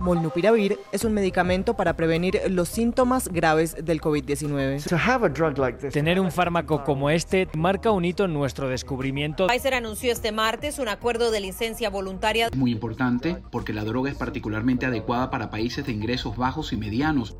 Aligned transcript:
Molnupiravir 0.00 0.78
es 0.90 1.04
un 1.04 1.12
medicamento 1.12 1.74
para 1.74 1.94
prevenir 1.94 2.40
los 2.48 2.70
síntomas 2.70 3.28
graves 3.28 3.76
del 3.84 4.00
COVID-19. 4.00 5.90
Tener 5.92 6.18
un 6.18 6.32
fármaco 6.32 6.82
como 6.84 7.10
este 7.10 7.46
marca 7.54 7.90
un 7.90 8.06
hito 8.06 8.24
en 8.24 8.32
nuestro 8.32 8.70
descubrimiento. 8.70 9.48
Pfizer 9.48 9.74
anunció 9.74 10.10
este 10.10 10.32
martes 10.32 10.78
un 10.78 10.88
acuerdo 10.88 11.30
de 11.30 11.40
licencia 11.40 11.90
voluntaria. 11.90 12.48
Muy 12.56 12.70
importante 12.70 13.36
porque 13.52 13.74
la 13.74 13.84
droga 13.84 14.10
es 14.10 14.16
particularmente 14.16 14.86
adecuada 14.86 15.30
para 15.30 15.50
países 15.50 15.84
de 15.84 15.92
ingresos 15.92 16.38
bajos 16.38 16.72
y 16.72 16.78
medianos. 16.78 17.36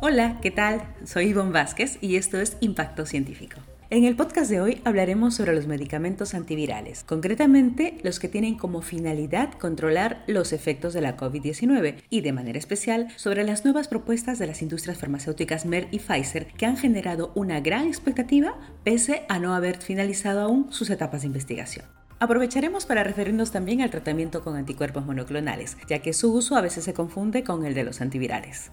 Hola, 0.00 0.38
¿qué 0.40 0.50
tal? 0.50 0.94
Soy 1.04 1.26
Ivonne 1.26 1.52
Vázquez 1.52 1.98
y 2.00 2.16
esto 2.16 2.40
es 2.40 2.56
Impacto 2.60 3.04
Científico. 3.04 3.60
En 3.92 4.04
el 4.04 4.14
podcast 4.14 4.48
de 4.48 4.60
hoy 4.60 4.80
hablaremos 4.84 5.34
sobre 5.34 5.52
los 5.52 5.66
medicamentos 5.66 6.34
antivirales, 6.34 7.02
concretamente 7.02 7.98
los 8.04 8.20
que 8.20 8.28
tienen 8.28 8.56
como 8.56 8.82
finalidad 8.82 9.54
controlar 9.54 10.22
los 10.28 10.52
efectos 10.52 10.94
de 10.94 11.00
la 11.00 11.16
COVID-19 11.16 11.96
y 12.08 12.20
de 12.20 12.32
manera 12.32 12.56
especial 12.56 13.08
sobre 13.16 13.42
las 13.42 13.64
nuevas 13.64 13.88
propuestas 13.88 14.38
de 14.38 14.46
las 14.46 14.62
industrias 14.62 14.96
farmacéuticas 14.96 15.66
Merck 15.66 15.88
y 15.92 15.98
Pfizer 15.98 16.46
que 16.52 16.66
han 16.66 16.76
generado 16.76 17.32
una 17.34 17.58
gran 17.58 17.88
expectativa 17.88 18.54
pese 18.84 19.24
a 19.28 19.40
no 19.40 19.56
haber 19.56 19.78
finalizado 19.78 20.40
aún 20.40 20.72
sus 20.72 20.88
etapas 20.90 21.22
de 21.22 21.26
investigación. 21.26 21.84
Aprovecharemos 22.20 22.86
para 22.86 23.02
referirnos 23.02 23.50
también 23.50 23.80
al 23.80 23.90
tratamiento 23.90 24.44
con 24.44 24.54
anticuerpos 24.54 25.04
monoclonales, 25.04 25.76
ya 25.88 25.98
que 25.98 26.12
su 26.12 26.32
uso 26.32 26.54
a 26.54 26.60
veces 26.60 26.84
se 26.84 26.94
confunde 26.94 27.42
con 27.42 27.66
el 27.66 27.74
de 27.74 27.82
los 27.82 28.00
antivirales. 28.00 28.70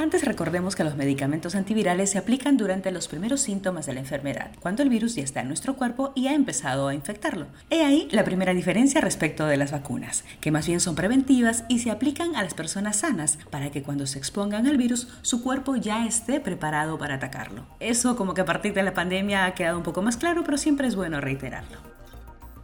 Antes 0.00 0.24
recordemos 0.24 0.76
que 0.76 0.82
los 0.82 0.96
medicamentos 0.96 1.54
antivirales 1.54 2.08
se 2.08 2.16
aplican 2.16 2.56
durante 2.56 2.90
los 2.90 3.06
primeros 3.06 3.42
síntomas 3.42 3.84
de 3.84 3.92
la 3.92 4.00
enfermedad, 4.00 4.50
cuando 4.58 4.82
el 4.82 4.88
virus 4.88 5.14
ya 5.14 5.22
está 5.22 5.42
en 5.42 5.48
nuestro 5.48 5.76
cuerpo 5.76 6.12
y 6.14 6.28
ha 6.28 6.32
empezado 6.32 6.88
a 6.88 6.94
infectarlo. 6.94 7.48
He 7.68 7.84
ahí 7.84 8.08
la 8.10 8.24
primera 8.24 8.54
diferencia 8.54 9.02
respecto 9.02 9.44
de 9.44 9.58
las 9.58 9.72
vacunas, 9.72 10.24
que 10.40 10.52
más 10.52 10.66
bien 10.66 10.80
son 10.80 10.94
preventivas 10.94 11.64
y 11.68 11.80
se 11.80 11.90
aplican 11.90 12.34
a 12.34 12.42
las 12.42 12.54
personas 12.54 13.00
sanas 13.00 13.38
para 13.50 13.70
que 13.70 13.82
cuando 13.82 14.06
se 14.06 14.18
expongan 14.18 14.66
al 14.66 14.78
virus 14.78 15.06
su 15.20 15.42
cuerpo 15.42 15.76
ya 15.76 16.06
esté 16.06 16.40
preparado 16.40 16.96
para 16.96 17.16
atacarlo. 17.16 17.66
Eso 17.78 18.16
como 18.16 18.32
que 18.32 18.40
a 18.40 18.46
partir 18.46 18.72
de 18.72 18.82
la 18.82 18.94
pandemia 18.94 19.44
ha 19.44 19.52
quedado 19.52 19.76
un 19.76 19.84
poco 19.84 20.00
más 20.00 20.16
claro, 20.16 20.44
pero 20.44 20.56
siempre 20.56 20.88
es 20.88 20.96
bueno 20.96 21.20
reiterarlo. 21.20 21.99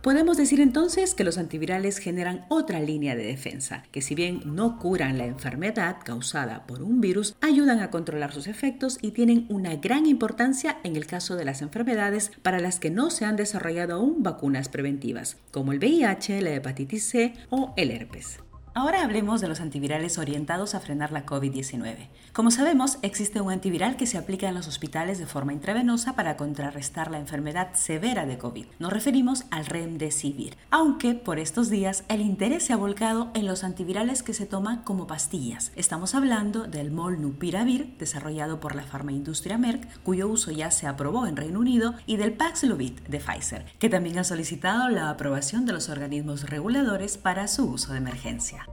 Podemos 0.07 0.37
decir 0.37 0.61
entonces 0.61 1.17
que 1.17 1.25
los 1.25 1.37
antivirales 1.37 1.99
generan 1.99 2.47
otra 2.49 2.79
línea 2.79 3.17
de 3.17 3.27
defensa, 3.27 3.83
que 3.91 4.03
si 4.03 4.15
bien 4.15 4.41
no 4.45 4.79
curan 4.79 5.19
la 5.19 5.27
enfermedad 5.27 5.97
causada 6.05 6.65
por 6.65 6.81
un 6.81 7.01
virus, 7.01 7.35
ayudan 7.41 7.81
a 7.81 7.91
controlar 7.91 8.33
sus 8.33 8.47
efectos 8.47 8.99
y 9.03 9.11
tienen 9.11 9.47
una 9.49 9.75
gran 9.75 10.07
importancia 10.07 10.79
en 10.85 10.95
el 10.95 11.09
caso 11.09 11.35
de 11.35 11.45
las 11.45 11.61
enfermedades 11.61 12.31
para 12.43 12.61
las 12.61 12.79
que 12.79 12.93
no 12.93 13.11
se 13.11 13.25
han 13.25 13.35
desarrollado 13.35 13.95
aún 13.95 14.23
vacunas 14.23 14.69
preventivas, 14.69 15.39
como 15.51 15.73
el 15.73 15.79
VIH, 15.79 16.41
la 16.41 16.55
hepatitis 16.55 17.03
C 17.09 17.35
o 17.51 17.75
el 17.77 17.91
herpes. 17.91 18.46
Ahora 18.79 19.03
hablemos 19.03 19.41
de 19.41 19.49
los 19.49 19.63
antivirales 19.63 20.19
orientados 20.19 20.75
a 20.75 20.81
frenar 20.81 21.11
la 21.11 21.25
COVID-19. 21.25 22.09
Como 22.35 22.51
sabemos, 22.51 22.99
existe 23.01 23.41
un 23.41 23.51
antiviral 23.51 23.97
que 23.97 24.05
se 24.05 24.19
aplica 24.19 24.51
en 24.51 24.55
los 24.55 24.69
hospitales 24.69 25.19
de 25.19 25.25
forma 25.25 25.55
intravenosa 25.55 26.15
para 26.15 26.37
contrarrestar 26.37 27.11
la 27.11 27.19
enfermedad 27.19 27.71
severa 27.73 28.27
de 28.27 28.37
COVID. 28.37 28.67
Nos 28.79 28.93
referimos 28.93 29.45
al 29.51 29.65
Remdesivir, 29.65 30.59
aunque 30.71 31.15
por 31.15 31.39
estos 31.39 31.71
días 31.71 32.05
el 32.11 32.21
interés 32.21 32.65
se 32.65 32.75
ha 32.75 32.77
volcado 32.77 33.31
en 33.33 33.47
los 33.47 33.65
antivirales 33.65 34.23
que 34.23 34.35
se 34.35 34.45
toman 34.45 34.83
como 34.83 35.07
pastillas. 35.07 35.73
Estamos 35.75 36.15
hablando 36.15 36.65
del 36.65 36.91
Molnupiravir, 36.91 37.97
desarrollado 37.97 38.61
por 38.61 38.75
la 38.75 38.83
farmaindustria 38.83 39.57
Merck, 39.57 40.03
cuyo 40.03 40.29
uso 40.29 40.51
ya 40.51 40.71
se 40.71 40.87
aprobó 40.87 41.27
en 41.27 41.37
Reino 41.37 41.61
Unido, 41.61 41.95
y 42.05 42.19
del 42.19 42.35
Paxlovid 42.35 43.01
de 43.09 43.21
Pfizer, 43.21 43.65
que 43.79 43.89
también 43.89 44.19
ha 44.19 44.25
solicitado 44.25 44.91
la 44.91 45.09
aprobación 45.09 45.65
de 45.65 45.73
los 45.73 45.89
organismos 45.89 46.51
reguladores 46.51 47.17
para 47.17 47.49
su 47.49 47.65
uso 47.71 47.93
de 47.93 47.99
emergencia. 48.01 48.66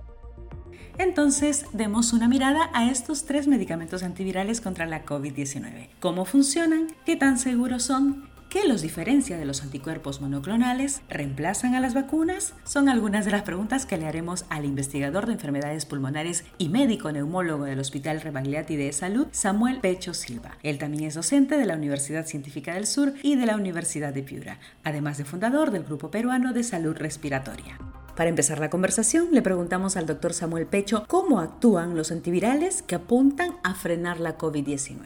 Entonces, 0.97 1.65
demos 1.73 2.13
una 2.13 2.27
mirada 2.27 2.69
a 2.73 2.89
estos 2.89 3.25
tres 3.25 3.47
medicamentos 3.47 4.03
antivirales 4.03 4.61
contra 4.61 4.85
la 4.85 5.05
COVID-19. 5.05 5.89
¿Cómo 5.99 6.25
funcionan? 6.25 6.87
¿Qué 7.05 7.15
tan 7.15 7.37
seguros 7.37 7.83
son? 7.83 8.31
¿Qué 8.53 8.67
los 8.67 8.83
diferencia 8.83 9.35
de 9.35 9.45
los 9.45 9.63
anticuerpos 9.63 10.21
monoclonales? 10.21 11.01
¿Reemplazan 11.09 11.73
a 11.73 11.79
las 11.79 11.95
vacunas? 11.95 12.53
Son 12.65 12.87
algunas 12.87 13.25
de 13.25 13.31
las 13.31 13.41
preguntas 13.41 13.87
que 13.87 13.97
le 13.97 14.05
haremos 14.05 14.45
al 14.49 14.65
investigador 14.65 15.25
de 15.25 15.33
enfermedades 15.33 15.87
pulmonares 15.87 16.43
y 16.59 16.69
médico 16.69 17.11
neumólogo 17.11 17.63
del 17.63 17.79
Hospital 17.79 18.21
Rebagliati 18.21 18.75
de 18.75 18.93
Salud, 18.93 19.25
Samuel 19.31 19.79
Pecho 19.79 20.13
Silva. 20.13 20.59
Él 20.61 20.77
también 20.77 21.05
es 21.05 21.15
docente 21.15 21.57
de 21.57 21.65
la 21.65 21.75
Universidad 21.75 22.27
Científica 22.27 22.75
del 22.75 22.85
Sur 22.85 23.15
y 23.23 23.37
de 23.37 23.47
la 23.47 23.55
Universidad 23.55 24.13
de 24.13 24.21
Piura, 24.21 24.59
además 24.83 25.17
de 25.17 25.25
fundador 25.25 25.71
del 25.71 25.85
Grupo 25.85 26.11
Peruano 26.11 26.53
de 26.53 26.61
Salud 26.61 26.95
Respiratoria. 26.95 27.79
Para 28.15 28.29
empezar 28.29 28.59
la 28.59 28.69
conversación, 28.69 29.29
le 29.31 29.41
preguntamos 29.41 29.97
al 29.97 30.05
doctor 30.05 30.33
Samuel 30.33 30.67
Pecho 30.67 31.05
cómo 31.07 31.39
actúan 31.39 31.97
los 31.97 32.11
antivirales 32.11 32.83
que 32.83 32.93
apuntan 32.93 33.55
a 33.63 33.73
frenar 33.73 34.19
la 34.19 34.37
COVID-19. 34.37 34.99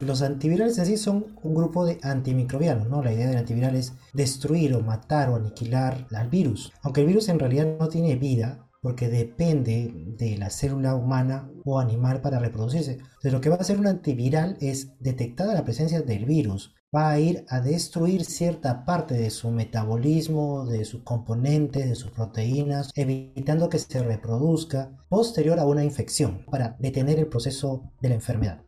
Los 0.00 0.22
antivirales 0.22 0.78
en 0.78 0.96
son 0.96 1.26
un 1.42 1.54
grupo 1.54 1.84
de 1.84 1.98
antimicrobianos, 2.02 2.88
¿no? 2.88 3.02
La 3.02 3.12
idea 3.12 3.28
del 3.28 3.36
antiviral 3.36 3.76
es 3.76 3.92
destruir 4.14 4.74
o 4.74 4.80
matar 4.80 5.28
o 5.28 5.36
aniquilar 5.36 6.06
al 6.14 6.30
virus. 6.30 6.72
Aunque 6.80 7.02
el 7.02 7.08
virus 7.08 7.28
en 7.28 7.38
realidad 7.38 7.76
no 7.78 7.88
tiene 7.88 8.16
vida, 8.16 8.66
porque 8.80 9.08
depende 9.08 9.92
de 10.18 10.38
la 10.38 10.48
célula 10.48 10.94
humana 10.94 11.50
o 11.64 11.78
animal 11.78 12.20
para 12.22 12.38
reproducirse. 12.38 12.92
Entonces, 12.94 13.32
lo 13.32 13.40
que 13.40 13.50
va 13.50 13.56
a 13.56 13.60
hacer 13.60 13.78
un 13.78 13.86
antiviral 13.86 14.56
es 14.60 14.98
detectada 14.98 15.54
la 15.54 15.64
presencia 15.64 16.00
del 16.00 16.24
virus, 16.24 16.74
va 16.94 17.10
a 17.10 17.18
ir 17.18 17.44
a 17.48 17.60
destruir 17.60 18.24
cierta 18.24 18.84
parte 18.84 19.14
de 19.14 19.30
su 19.30 19.50
metabolismo, 19.50 20.66
de 20.66 20.84
sus 20.84 21.02
componentes, 21.02 21.88
de 21.88 21.94
sus 21.94 22.10
proteínas, 22.10 22.90
evitando 22.94 23.68
que 23.68 23.78
se 23.78 24.02
reproduzca 24.02 24.90
posterior 25.08 25.58
a 25.58 25.64
una 25.64 25.84
infección 25.84 26.44
para 26.50 26.76
detener 26.78 27.18
el 27.18 27.26
proceso 27.26 27.90
de 28.00 28.10
la 28.10 28.14
enfermedad. 28.16 28.62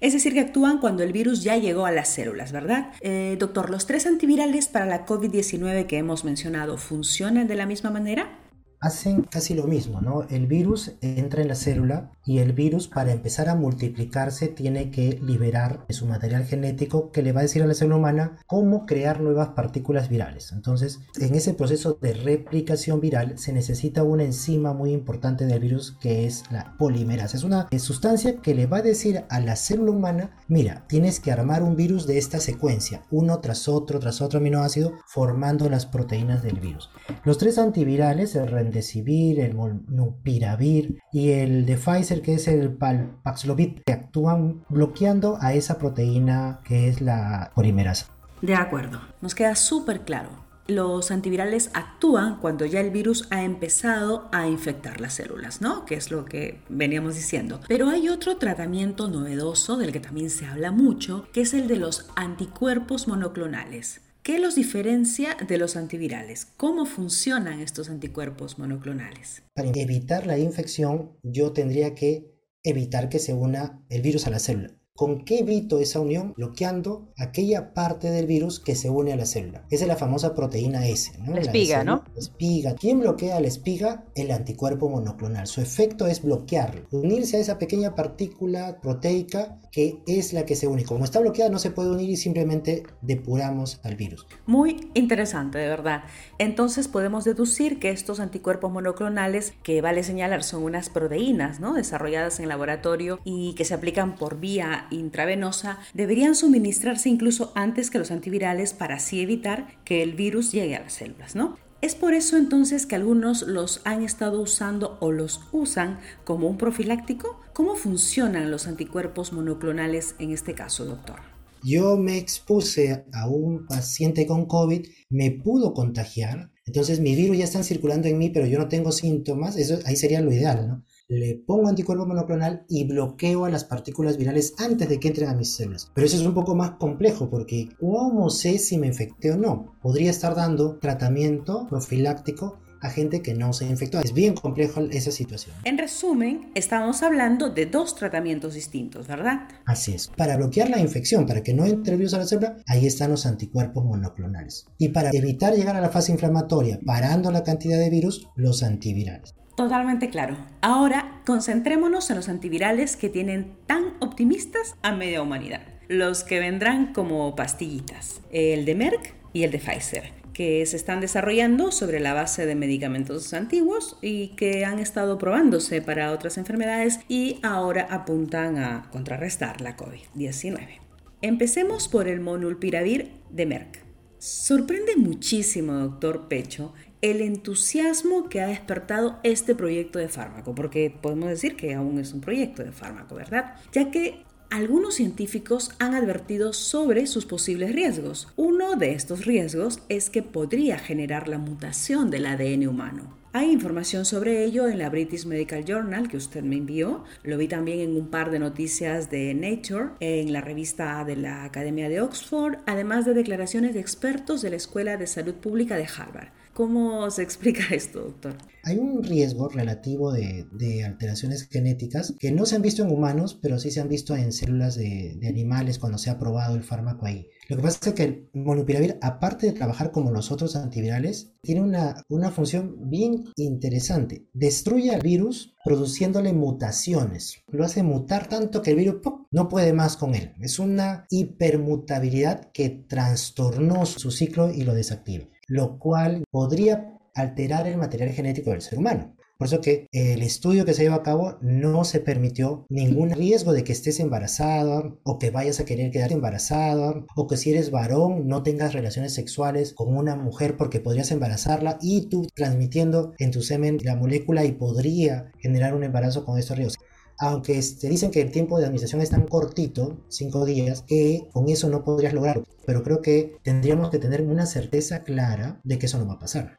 Es 0.00 0.12
decir, 0.12 0.34
que 0.34 0.40
actúan 0.40 0.78
cuando 0.78 1.02
el 1.02 1.12
virus 1.12 1.42
ya 1.42 1.56
llegó 1.56 1.86
a 1.86 1.90
las 1.90 2.08
células, 2.08 2.52
¿verdad? 2.52 2.92
Eh, 3.00 3.36
doctor, 3.38 3.70
¿los 3.70 3.86
tres 3.86 4.06
antivirales 4.06 4.68
para 4.68 4.86
la 4.86 5.06
COVID-19 5.06 5.86
que 5.86 5.98
hemos 5.98 6.24
mencionado 6.24 6.76
funcionan 6.76 7.48
de 7.48 7.54
la 7.54 7.66
misma 7.66 7.90
manera? 7.90 8.43
Hacen 8.84 9.22
casi 9.22 9.54
lo 9.54 9.64
mismo, 9.64 10.02
¿no? 10.02 10.24
El 10.28 10.46
virus 10.46 10.92
entra 11.00 11.40
en 11.40 11.48
la 11.48 11.54
célula 11.54 12.10
y 12.26 12.38
el 12.38 12.52
virus 12.52 12.86
para 12.86 13.12
empezar 13.12 13.48
a 13.48 13.54
multiplicarse 13.54 14.48
tiene 14.48 14.90
que 14.90 15.18
liberar 15.22 15.86
su 15.88 16.06
material 16.06 16.44
genético 16.44 17.10
que 17.10 17.22
le 17.22 17.32
va 17.32 17.40
a 17.40 17.44
decir 17.44 17.62
a 17.62 17.66
la 17.66 17.74
célula 17.74 17.96
humana 17.96 18.36
cómo 18.46 18.84
crear 18.84 19.20
nuevas 19.20 19.48
partículas 19.48 20.10
virales. 20.10 20.52
Entonces, 20.52 21.00
en 21.18 21.34
ese 21.34 21.54
proceso 21.54 21.98
de 22.00 22.12
replicación 22.12 23.00
viral 23.00 23.38
se 23.38 23.54
necesita 23.54 24.02
una 24.02 24.24
enzima 24.24 24.74
muy 24.74 24.92
importante 24.92 25.46
del 25.46 25.60
virus 25.60 25.96
que 26.00 26.26
es 26.26 26.44
la 26.50 26.76
polimerasa. 26.76 27.38
Es 27.38 27.44
una 27.44 27.68
sustancia 27.78 28.36
que 28.36 28.54
le 28.54 28.66
va 28.66 28.78
a 28.78 28.82
decir 28.82 29.24
a 29.30 29.40
la 29.40 29.56
célula 29.56 29.92
humana, 29.92 30.36
mira, 30.46 30.84
tienes 30.88 31.20
que 31.20 31.32
armar 31.32 31.62
un 31.62 31.74
virus 31.76 32.06
de 32.06 32.18
esta 32.18 32.38
secuencia, 32.38 33.02
uno 33.10 33.38
tras 33.40 33.66
otro, 33.66 33.98
tras 33.98 34.20
otro 34.20 34.40
aminoácido, 34.40 34.92
formando 35.06 35.70
las 35.70 35.86
proteínas 35.86 36.42
del 36.42 36.60
virus. 36.60 36.90
Los 37.24 37.38
tres 37.38 37.56
antivirales, 37.56 38.34
el 38.34 38.48
Remdesivir, 38.74 39.38
el 39.38 39.54
Molnupiravir 39.54 40.98
y 41.12 41.30
el 41.30 41.64
de 41.64 41.76
Pfizer 41.76 42.22
que 42.22 42.34
es 42.34 42.48
el 42.48 42.76
Paxlovid 42.76 43.82
que 43.86 43.92
actúan 43.92 44.64
bloqueando 44.68 45.38
a 45.40 45.54
esa 45.54 45.78
proteína 45.78 46.60
que 46.64 46.88
es 46.88 47.00
la 47.00 47.52
polimerasa. 47.54 48.08
De 48.42 48.56
acuerdo, 48.56 49.00
nos 49.20 49.34
queda 49.34 49.54
súper 49.54 50.00
claro. 50.00 50.44
Los 50.66 51.10
antivirales 51.10 51.70
actúan 51.74 52.40
cuando 52.40 52.64
ya 52.64 52.80
el 52.80 52.90
virus 52.90 53.28
ha 53.30 53.44
empezado 53.44 54.28
a 54.32 54.48
infectar 54.48 55.00
las 55.00 55.12
células, 55.12 55.60
¿no? 55.60 55.84
Que 55.84 55.94
es 55.94 56.10
lo 56.10 56.24
que 56.24 56.62
veníamos 56.68 57.14
diciendo. 57.14 57.60
Pero 57.68 57.90
hay 57.90 58.08
otro 58.08 58.38
tratamiento 58.38 59.08
novedoso 59.08 59.76
del 59.76 59.92
que 59.92 60.00
también 60.00 60.30
se 60.30 60.46
habla 60.46 60.72
mucho, 60.72 61.28
que 61.32 61.42
es 61.42 61.52
el 61.52 61.68
de 61.68 61.76
los 61.76 62.08
anticuerpos 62.16 63.06
monoclonales. 63.06 64.00
¿Qué 64.24 64.38
los 64.38 64.54
diferencia 64.54 65.36
de 65.46 65.58
los 65.58 65.76
antivirales? 65.76 66.46
¿Cómo 66.56 66.86
funcionan 66.86 67.60
estos 67.60 67.90
anticuerpos 67.90 68.58
monoclonales? 68.58 69.42
Para 69.52 69.68
evitar 69.68 70.26
la 70.26 70.38
infección, 70.38 71.18
yo 71.22 71.52
tendría 71.52 71.94
que 71.94 72.34
evitar 72.62 73.10
que 73.10 73.18
se 73.18 73.34
una 73.34 73.84
el 73.90 74.00
virus 74.00 74.26
a 74.26 74.30
la 74.30 74.38
célula. 74.38 74.70
¿Con 74.96 75.24
qué 75.24 75.40
evito 75.40 75.80
esa 75.80 75.98
unión? 75.98 76.34
Bloqueando 76.36 77.12
aquella 77.18 77.74
parte 77.74 78.12
del 78.12 78.28
virus 78.28 78.60
que 78.60 78.76
se 78.76 78.90
une 78.90 79.12
a 79.12 79.16
la 79.16 79.26
célula. 79.26 79.64
Esa 79.68 79.82
es 79.82 79.88
la 79.88 79.96
famosa 79.96 80.36
proteína 80.36 80.86
S. 80.86 81.18
¿no? 81.18 81.34
La 81.34 81.40
espiga, 81.40 81.82
¿no? 81.82 82.04
La 82.14 82.20
espiga. 82.20 82.76
¿Quién 82.76 83.00
bloquea 83.00 83.40
la 83.40 83.48
espiga? 83.48 84.04
El 84.14 84.30
anticuerpo 84.30 84.88
monoclonal. 84.88 85.48
Su 85.48 85.60
efecto 85.60 86.06
es 86.06 86.22
bloquearlo. 86.22 86.86
Unirse 86.92 87.38
a 87.38 87.40
esa 87.40 87.58
pequeña 87.58 87.96
partícula 87.96 88.80
proteica 88.80 89.58
que 89.72 89.98
es 90.06 90.32
la 90.32 90.46
que 90.46 90.54
se 90.54 90.68
une. 90.68 90.84
Como 90.84 91.02
está 91.02 91.18
bloqueada 91.18 91.50
no 91.50 91.58
se 91.58 91.72
puede 91.72 91.90
unir 91.90 92.08
y 92.08 92.16
simplemente 92.16 92.84
depuramos 93.02 93.80
al 93.82 93.96
virus. 93.96 94.24
Muy 94.46 94.88
interesante, 94.94 95.58
de 95.58 95.66
verdad. 95.66 96.04
Entonces 96.38 96.86
podemos 96.86 97.24
deducir 97.24 97.80
que 97.80 97.90
estos 97.90 98.20
anticuerpos 98.20 98.70
monoclonales, 98.70 99.54
que 99.64 99.82
vale 99.82 100.04
señalar 100.04 100.44
son 100.44 100.62
unas 100.62 100.88
proteínas, 100.90 101.58
¿no? 101.58 101.74
Desarrolladas 101.74 102.38
en 102.38 102.48
laboratorio 102.48 103.18
y 103.24 103.56
que 103.56 103.64
se 103.64 103.74
aplican 103.74 104.14
por 104.14 104.38
vía 104.38 104.83
intravenosa 104.90 105.78
deberían 105.94 106.34
suministrarse 106.34 107.08
incluso 107.08 107.52
antes 107.54 107.90
que 107.90 107.98
los 107.98 108.10
antivirales 108.10 108.72
para 108.72 108.96
así 108.96 109.20
evitar 109.20 109.68
que 109.84 110.02
el 110.02 110.14
virus 110.14 110.52
llegue 110.52 110.76
a 110.76 110.80
las 110.80 110.94
células, 110.94 111.34
¿no? 111.34 111.56
Es 111.84 111.94
por 111.94 112.14
eso 112.14 112.38
entonces 112.38 112.86
que 112.86 112.94
algunos 112.94 113.42
los 113.42 113.82
han 113.84 114.02
estado 114.02 114.40
usando 114.40 114.96
o 115.00 115.12
los 115.12 115.42
usan 115.52 116.00
como 116.24 116.48
un 116.48 116.56
profiláctico. 116.56 117.40
¿Cómo 117.52 117.74
funcionan 117.74 118.50
los 118.50 118.66
anticuerpos 118.66 119.34
monoclonales 119.34 120.14
en 120.18 120.30
este 120.30 120.54
caso, 120.54 120.86
doctor? 120.86 121.16
Yo 121.62 121.98
me 121.98 122.16
expuse 122.16 123.04
a 123.12 123.28
un 123.28 123.66
paciente 123.66 124.26
con 124.26 124.46
COVID, 124.46 124.86
me 125.10 125.30
pudo 125.30 125.74
contagiar, 125.74 126.50
entonces 126.66 127.00
mi 127.00 127.14
virus 127.14 127.38
ya 127.38 127.44
están 127.44 127.64
circulando 127.64 128.08
en 128.08 128.16
mí, 128.16 128.30
pero 128.30 128.46
yo 128.46 128.58
no 128.58 128.68
tengo 128.68 128.90
síntomas, 128.90 129.56
eso 129.56 129.78
ahí 129.84 129.96
sería 129.96 130.20
lo 130.20 130.32
ideal, 130.32 130.66
¿no? 130.66 130.84
Le 131.14 131.36
pongo 131.36 131.68
anticuerpo 131.68 132.06
monoclonal 132.06 132.64
y 132.68 132.84
bloqueo 132.84 133.44
a 133.44 133.50
las 133.50 133.64
partículas 133.64 134.16
virales 134.16 134.54
antes 134.58 134.88
de 134.88 134.98
que 134.98 135.08
entren 135.08 135.28
a 135.28 135.34
mis 135.34 135.54
células. 135.54 135.90
Pero 135.94 136.06
eso 136.06 136.16
es 136.16 136.26
un 136.26 136.34
poco 136.34 136.54
más 136.54 136.72
complejo 136.72 137.30
porque 137.30 137.68
¿cómo 137.78 138.30
sé 138.30 138.58
si 138.58 138.78
me 138.78 138.88
infecté 138.88 139.32
o 139.32 139.36
no? 139.36 139.76
Podría 139.80 140.10
estar 140.10 140.34
dando 140.34 140.78
tratamiento 140.78 141.66
profiláctico 141.68 142.58
a 142.84 142.90
gente 142.90 143.22
que 143.22 143.32
no 143.32 143.52
se 143.54 143.66
infectó. 143.66 143.98
Es 144.00 144.12
bien 144.12 144.34
complejo 144.34 144.80
esa 144.90 145.10
situación. 145.10 145.56
En 145.64 145.78
resumen, 145.78 146.50
estamos 146.54 147.02
hablando 147.02 147.48
de 147.48 147.64
dos 147.64 147.96
tratamientos 147.96 148.52
distintos, 148.52 149.08
¿verdad? 149.08 149.48
Así 149.64 149.94
es. 149.94 150.08
Para 150.08 150.36
bloquear 150.36 150.68
la 150.68 150.80
infección, 150.80 151.24
para 151.24 151.42
que 151.42 151.54
no 151.54 151.64
entre 151.64 151.96
virus 151.96 152.12
a 152.12 152.18
la 152.18 152.26
célula, 152.26 152.56
ahí 152.66 152.86
están 152.86 153.10
los 153.10 153.24
anticuerpos 153.24 153.84
monoclonales. 153.86 154.66
Y 154.76 154.90
para 154.90 155.10
evitar 155.14 155.54
llegar 155.54 155.76
a 155.76 155.80
la 155.80 155.88
fase 155.88 156.12
inflamatoria, 156.12 156.78
parando 156.84 157.30
la 157.30 157.42
cantidad 157.42 157.78
de 157.78 157.88
virus, 157.88 158.28
los 158.36 158.62
antivirales. 158.62 159.34
Totalmente 159.56 160.10
claro. 160.10 160.36
Ahora 160.60 161.20
concentrémonos 161.24 162.10
en 162.10 162.16
los 162.16 162.28
antivirales 162.28 162.96
que 162.96 163.08
tienen 163.08 163.56
tan 163.66 163.94
optimistas 164.00 164.76
a 164.82 164.92
media 164.92 165.22
humanidad. 165.22 165.62
Los 165.88 166.24
que 166.24 166.40
vendrán 166.40 166.92
como 166.92 167.36
pastillitas. 167.36 168.20
El 168.30 168.64
de 168.64 168.74
Merck 168.74 169.14
y 169.32 169.44
el 169.44 169.50
de 169.50 169.58
Pfizer 169.58 170.24
que 170.34 170.66
se 170.66 170.76
están 170.76 171.00
desarrollando 171.00 171.72
sobre 171.72 172.00
la 172.00 172.12
base 172.12 172.44
de 172.44 172.56
medicamentos 172.56 173.32
antiguos 173.32 173.96
y 174.02 174.28
que 174.36 174.66
han 174.66 174.80
estado 174.80 175.16
probándose 175.16 175.80
para 175.80 176.10
otras 176.10 176.36
enfermedades 176.36 176.98
y 177.08 177.38
ahora 177.42 177.86
apuntan 177.88 178.58
a 178.58 178.90
contrarrestar 178.90 179.62
la 179.62 179.76
COVID-19. 179.76 180.80
Empecemos 181.22 181.88
por 181.88 182.08
el 182.08 182.20
monulpiravir 182.20 183.12
de 183.30 183.46
Merck. 183.46 183.84
Sorprende 184.18 184.96
muchísimo, 184.96 185.74
doctor 185.74 186.28
Pecho, 186.28 186.74
el 187.04 187.20
entusiasmo 187.20 188.30
que 188.30 188.40
ha 188.40 188.46
despertado 188.46 189.18
este 189.24 189.54
proyecto 189.54 189.98
de 189.98 190.08
fármaco, 190.08 190.54
porque 190.54 190.88
podemos 190.88 191.28
decir 191.28 191.54
que 191.54 191.74
aún 191.74 191.98
es 191.98 192.14
un 192.14 192.22
proyecto 192.22 192.64
de 192.64 192.72
fármaco, 192.72 193.14
¿verdad? 193.14 193.56
Ya 193.72 193.90
que 193.90 194.24
algunos 194.48 194.94
científicos 194.94 195.72
han 195.78 195.94
advertido 195.94 196.54
sobre 196.54 197.06
sus 197.06 197.26
posibles 197.26 197.74
riesgos. 197.74 198.28
Uno 198.36 198.76
de 198.76 198.92
estos 198.92 199.26
riesgos 199.26 199.80
es 199.90 200.08
que 200.08 200.22
podría 200.22 200.78
generar 200.78 201.28
la 201.28 201.36
mutación 201.36 202.10
del 202.10 202.24
ADN 202.24 202.68
humano. 202.68 203.18
Hay 203.34 203.50
información 203.50 204.06
sobre 204.06 204.42
ello 204.44 204.68
en 204.68 204.78
la 204.78 204.88
British 204.88 205.26
Medical 205.26 205.64
Journal 205.64 206.08
que 206.08 206.16
usted 206.16 206.42
me 206.42 206.56
envió. 206.56 207.04
Lo 207.22 207.36
vi 207.36 207.48
también 207.48 207.80
en 207.80 207.96
un 207.96 208.08
par 208.08 208.30
de 208.30 208.38
noticias 208.38 209.10
de 209.10 209.34
Nature, 209.34 209.90
en 210.00 210.32
la 210.32 210.40
revista 210.40 211.04
de 211.04 211.16
la 211.16 211.44
Academia 211.44 211.90
de 211.90 212.00
Oxford, 212.00 212.58
además 212.64 213.04
de 213.04 213.12
declaraciones 213.12 213.74
de 213.74 213.80
expertos 213.80 214.40
de 214.40 214.50
la 214.50 214.56
Escuela 214.56 214.96
de 214.96 215.08
Salud 215.08 215.34
Pública 215.34 215.76
de 215.76 215.84
Harvard. 215.98 216.28
¿Cómo 216.54 217.10
se 217.10 217.22
explica 217.22 217.74
esto, 217.74 218.00
doctor? 218.00 218.36
Hay 218.62 218.78
un 218.78 219.02
riesgo 219.02 219.48
relativo 219.48 220.12
de, 220.12 220.84
alteraciones 220.84 221.48
genéticas 221.48 222.14
que 222.18 222.30
no 222.30 222.46
se 222.46 222.54
han 222.54 222.62
visto 222.62 222.82
en 222.82 222.92
humanos, 222.92 223.36
pero 223.42 223.58
sí 223.58 223.72
se 223.72 223.80
han 223.80 223.88
visto 223.88 224.14
en 224.14 224.32
células 224.32 224.76
de, 224.76 225.18
animales 225.28 225.80
cuando 225.80 225.98
se 225.98 226.10
ha 226.10 226.18
probado 226.18 226.54
el 226.54 226.62
fármaco 226.62 227.06
ahí. 227.06 227.26
Lo 227.48 227.56
que 227.56 227.62
pasa 227.62 227.90
es 227.90 227.94
que 227.94 228.04
el 228.04 228.30
monopiravir, 228.34 228.98
aparte 229.02 229.46
de 229.46 229.52
trabajar 229.52 229.90
como 229.90 230.12
los 230.12 230.30
otros 230.30 230.54
antivirales, 230.54 231.32
tiene 231.42 231.60
una, 231.60 231.96
una 232.08 232.30
función 232.30 232.88
bien 232.88 233.24
interesante. 233.36 234.28
Destruye 234.32 234.94
al 234.94 235.02
virus 235.02 235.56
produciéndole 235.64 236.32
mutaciones. 236.32 237.42
Lo 237.48 237.64
hace 237.64 237.82
mutar 237.82 238.28
tanto 238.28 238.62
que 238.62 238.70
el 238.70 238.76
virus 238.76 239.02
no 239.32 239.48
puede 239.48 239.72
más 239.72 239.96
con 239.96 240.14
él. 240.14 240.32
Es 240.40 240.60
una 240.60 241.04
hipermutabilidad 241.10 242.52
que 242.52 242.70
trastornó 242.70 243.84
su 243.86 244.12
ciclo 244.12 244.52
y 244.52 244.62
lo 244.62 244.72
desactiva 244.72 245.26
lo 245.48 245.78
cual 245.78 246.24
podría 246.30 246.98
alterar 247.14 247.66
el 247.66 247.76
material 247.76 248.10
genético 248.10 248.50
del 248.50 248.62
ser 248.62 248.78
humano. 248.78 249.14
Por 249.36 249.48
eso 249.48 249.60
que 249.60 249.88
el 249.90 250.22
estudio 250.22 250.64
que 250.64 250.74
se 250.74 250.84
llevó 250.84 250.94
a 250.94 251.02
cabo 251.02 251.38
no 251.40 251.84
se 251.84 251.98
permitió 251.98 252.66
ningún 252.68 253.10
riesgo 253.10 253.52
de 253.52 253.64
que 253.64 253.72
estés 253.72 253.98
embarazada 253.98 254.94
o 255.02 255.18
que 255.18 255.30
vayas 255.30 255.58
a 255.58 255.64
querer 255.64 255.90
quedarte 255.90 256.14
embarazada 256.14 257.04
o 257.16 257.26
que 257.26 257.36
si 257.36 257.50
eres 257.50 257.72
varón 257.72 258.28
no 258.28 258.44
tengas 258.44 258.74
relaciones 258.74 259.12
sexuales 259.12 259.72
con 259.72 259.96
una 259.96 260.14
mujer 260.14 260.56
porque 260.56 260.78
podrías 260.78 261.10
embarazarla 261.10 261.78
y 261.82 262.08
tú 262.08 262.28
transmitiendo 262.32 263.12
en 263.18 263.32
tu 263.32 263.42
semen 263.42 263.78
la 263.82 263.96
molécula 263.96 264.44
y 264.44 264.52
podría 264.52 265.32
generar 265.40 265.74
un 265.74 265.82
embarazo 265.82 266.24
con 266.24 266.38
estos 266.38 266.56
riesgos 266.56 266.78
aunque 267.18 267.60
te 267.80 267.88
dicen 267.88 268.10
que 268.10 268.20
el 268.20 268.30
tiempo 268.30 268.58
de 268.58 268.64
administración 268.64 269.00
es 269.00 269.10
tan 269.10 269.26
cortito, 269.26 269.96
cinco 270.08 270.44
días, 270.44 270.82
que 270.82 271.28
con 271.32 271.48
eso 271.48 271.68
no 271.68 271.84
podrías 271.84 272.12
lograrlo. 272.12 272.44
Pero 272.66 272.82
creo 272.82 273.02
que 273.02 273.36
tendríamos 273.42 273.90
que 273.90 273.98
tener 273.98 274.22
una 274.22 274.46
certeza 274.46 275.02
clara 275.02 275.60
de 275.64 275.78
que 275.78 275.86
eso 275.86 275.98
no 275.98 276.06
va 276.06 276.14
a 276.14 276.18
pasar. 276.18 276.58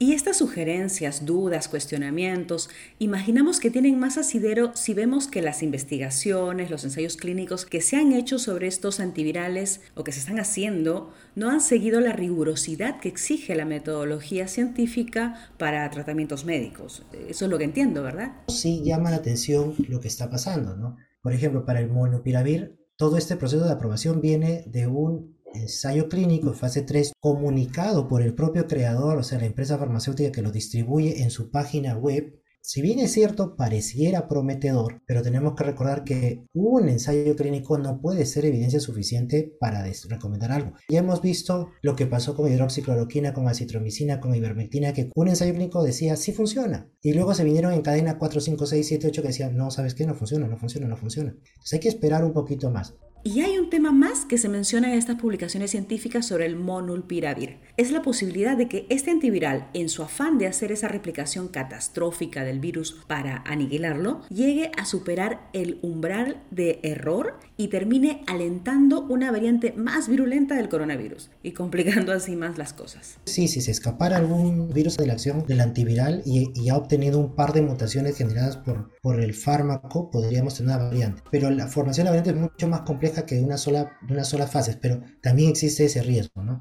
Y 0.00 0.12
estas 0.12 0.36
sugerencias, 0.36 1.26
dudas, 1.26 1.66
cuestionamientos, 1.66 2.70
imaginamos 3.00 3.58
que 3.58 3.68
tienen 3.68 3.98
más 3.98 4.16
asidero 4.16 4.70
si 4.76 4.94
vemos 4.94 5.26
que 5.26 5.42
las 5.42 5.60
investigaciones, 5.64 6.70
los 6.70 6.84
ensayos 6.84 7.16
clínicos 7.16 7.66
que 7.66 7.80
se 7.80 7.96
han 7.96 8.12
hecho 8.12 8.38
sobre 8.38 8.68
estos 8.68 9.00
antivirales 9.00 9.80
o 9.96 10.04
que 10.04 10.12
se 10.12 10.20
están 10.20 10.38
haciendo 10.38 11.12
no 11.34 11.50
han 11.50 11.60
seguido 11.60 12.00
la 12.00 12.12
rigurosidad 12.12 13.00
que 13.00 13.08
exige 13.08 13.56
la 13.56 13.64
metodología 13.64 14.46
científica 14.46 15.50
para 15.58 15.90
tratamientos 15.90 16.44
médicos. 16.44 17.04
Eso 17.28 17.46
es 17.46 17.50
lo 17.50 17.58
que 17.58 17.64
entiendo, 17.64 18.04
¿verdad? 18.04 18.36
Sí 18.46 18.82
llama 18.84 19.10
la 19.10 19.16
atención 19.16 19.74
lo 19.88 19.98
que 19.98 20.06
está 20.06 20.30
pasando, 20.30 20.76
¿no? 20.76 20.96
Por 21.22 21.32
ejemplo, 21.32 21.64
para 21.64 21.80
el 21.80 21.90
monopiravir, 21.90 22.78
todo 22.96 23.16
este 23.16 23.36
proceso 23.36 23.64
de 23.64 23.72
aprobación 23.72 24.20
viene 24.20 24.62
de 24.66 24.86
un 24.86 25.37
ensayo 25.54 26.08
clínico 26.08 26.52
fase 26.52 26.82
3 26.82 27.12
comunicado 27.20 28.08
por 28.08 28.22
el 28.22 28.34
propio 28.34 28.66
creador, 28.66 29.18
o 29.18 29.22
sea, 29.22 29.38
la 29.38 29.46
empresa 29.46 29.78
farmacéutica 29.78 30.32
que 30.32 30.42
lo 30.42 30.52
distribuye 30.52 31.22
en 31.22 31.30
su 31.30 31.50
página 31.50 31.96
web, 31.96 32.38
si 32.60 32.82
bien 32.82 32.98
es 32.98 33.12
cierto, 33.12 33.56
pareciera 33.56 34.28
prometedor, 34.28 35.00
pero 35.06 35.22
tenemos 35.22 35.54
que 35.54 35.64
recordar 35.64 36.04
que 36.04 36.44
un 36.52 36.90
ensayo 36.90 37.34
clínico 37.34 37.78
no 37.78 37.98
puede 38.00 38.26
ser 38.26 38.44
evidencia 38.44 38.78
suficiente 38.78 39.54
para 39.58 39.86
recomendar 40.08 40.52
algo. 40.52 40.74
Ya 40.90 40.98
hemos 40.98 41.22
visto 41.22 41.70
lo 41.80 41.96
que 41.96 42.06
pasó 42.06 42.34
con 42.34 42.52
hidroxicloroquina, 42.52 43.32
con 43.32 43.48
acitromicina, 43.48 44.20
con 44.20 44.34
ivermectina, 44.34 44.92
que 44.92 45.10
un 45.14 45.28
ensayo 45.28 45.54
clínico 45.54 45.82
decía 45.82 46.16
sí 46.16 46.32
funciona. 46.32 46.90
Y 47.00 47.14
luego 47.14 47.32
se 47.32 47.44
vinieron 47.44 47.72
en 47.72 47.80
cadena 47.80 48.18
4, 48.18 48.38
5, 48.38 48.66
6, 48.66 48.86
7, 48.86 49.06
8 49.06 49.22
que 49.22 49.28
decían 49.28 49.56
no, 49.56 49.70
¿sabes 49.70 49.94
qué? 49.94 50.04
No 50.04 50.14
funciona, 50.14 50.46
no 50.46 50.58
funciona, 50.58 50.88
no 50.88 50.98
funciona. 50.98 51.30
Entonces 51.30 51.72
hay 51.72 51.80
que 51.80 51.88
esperar 51.88 52.22
un 52.22 52.34
poquito 52.34 52.70
más. 52.70 52.94
Y 53.24 53.40
hay 53.40 53.58
un 53.58 53.68
tema 53.68 53.90
más 53.90 54.24
que 54.24 54.38
se 54.38 54.48
menciona 54.48 54.92
en 54.92 54.98
estas 54.98 55.20
publicaciones 55.20 55.72
científicas 55.72 56.26
sobre 56.26 56.46
el 56.46 56.56
monulpiravir. 56.56 57.58
Es 57.76 57.90
la 57.90 58.02
posibilidad 58.02 58.56
de 58.56 58.68
que 58.68 58.86
este 58.88 59.10
antiviral, 59.10 59.68
en 59.74 59.88
su 59.88 60.02
afán 60.02 60.38
de 60.38 60.46
hacer 60.46 60.72
esa 60.72 60.88
replicación 60.88 61.48
catastrófica 61.48 62.44
del 62.44 62.60
virus 62.60 62.96
para 63.06 63.42
aniquilarlo, 63.46 64.22
llegue 64.28 64.70
a 64.78 64.84
superar 64.84 65.48
el 65.52 65.78
umbral 65.82 66.42
de 66.50 66.80
error 66.82 67.38
y 67.56 67.68
termine 67.68 68.22
alentando 68.26 69.02
una 69.02 69.32
variante 69.32 69.72
más 69.72 70.08
virulenta 70.08 70.54
del 70.54 70.68
coronavirus 70.68 71.30
y 71.42 71.52
complicando 71.52 72.12
así 72.12 72.36
más 72.36 72.56
las 72.56 72.72
cosas. 72.72 73.18
Sí, 73.24 73.48
si 73.48 73.60
se 73.60 73.72
escapara 73.72 74.16
algún 74.16 74.72
virus 74.72 74.96
de 74.96 75.06
la 75.06 75.14
acción 75.14 75.44
del 75.46 75.60
antiviral 75.60 76.22
y, 76.24 76.68
ha 76.68 76.76
obtenido 76.76 77.18
un 77.18 77.34
par 77.34 77.54
de 77.54 77.62
mutaciones 77.62 78.16
generadas 78.16 78.58
por, 78.58 78.90
por 79.00 79.20
el 79.20 79.32
fármaco, 79.32 80.10
podríamos 80.10 80.54
tener 80.54 80.76
una 80.76 80.84
variante. 80.84 81.22
Pero 81.30 81.50
la 81.50 81.66
formación 81.66 82.04
de 82.04 82.10
la 82.10 82.10
variante 82.10 82.30
es 82.30 82.36
mucho 82.36 82.68
más 82.68 82.82
compleja 82.82 83.07
que 83.26 83.40
una 83.40 83.58
sola, 83.58 83.98
una 84.08 84.24
sola 84.24 84.46
fase, 84.46 84.78
pero 84.80 85.00
también 85.20 85.50
existe 85.50 85.84
ese 85.84 86.02
riesgo, 86.02 86.42
¿no? 86.42 86.60